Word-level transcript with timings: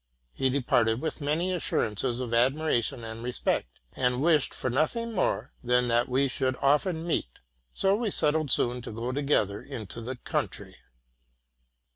He 0.33 0.49
departed 0.49 0.99
with 0.99 1.21
many 1.21 1.53
assurances 1.53 2.21
of 2.21 2.33
admiration 2.33 3.03
and 3.03 3.21
respect, 3.23 3.79
and 3.93 4.19
wished 4.19 4.51
for 4.51 4.71
nothing 4.71 5.11
more 5.13 5.53
than 5.63 5.89
that 5.89 6.09
we 6.09 6.27
should 6.27 6.57
often 6.59 7.05
meet; 7.05 7.29
so 7.71 7.95
we 7.95 8.09
settled 8.09 8.49
soon 8.49 8.81
to 8.81 8.91
go 8.91 9.11
to 9.11 9.21
gether 9.21 9.61
into 9.61 10.01
the 10.01 10.15
country. 10.15 10.75